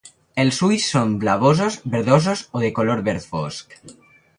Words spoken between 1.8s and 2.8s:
verdosos o de